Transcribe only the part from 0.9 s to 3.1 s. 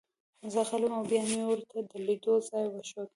او بیا مې ورته د لیدو ځای وښود